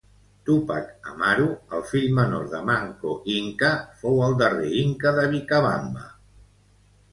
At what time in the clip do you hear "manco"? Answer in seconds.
2.71-3.13